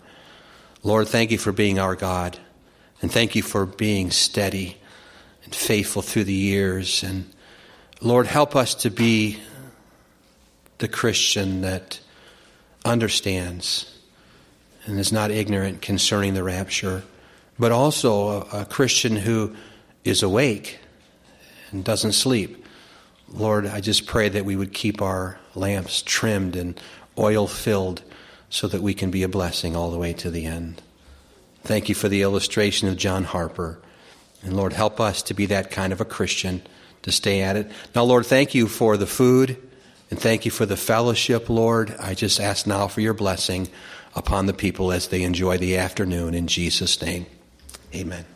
[0.82, 2.38] Lord, thank you for being our God.
[3.02, 4.78] And thank you for being steady
[5.44, 7.02] and faithful through the years.
[7.02, 7.30] And
[8.00, 9.38] Lord, help us to be
[10.82, 12.00] the Christian that
[12.84, 13.88] understands
[14.84, 17.04] and is not ignorant concerning the rapture,
[17.56, 19.54] but also a, a Christian who
[20.02, 20.80] is awake
[21.70, 22.66] and doesn't sleep.
[23.28, 26.78] Lord, I just pray that we would keep our lamps trimmed and
[27.16, 28.02] oil filled
[28.50, 30.82] so that we can be a blessing all the way to the end.
[31.62, 33.78] Thank you for the illustration of John Harper.
[34.42, 36.60] And Lord, help us to be that kind of a Christian,
[37.02, 37.70] to stay at it.
[37.94, 39.56] Now, Lord, thank you for the food
[40.12, 41.96] and thank you for the fellowship, Lord.
[41.98, 43.68] I just ask now for your blessing
[44.14, 47.24] upon the people as they enjoy the afternoon in Jesus' name.
[47.94, 48.26] Amen.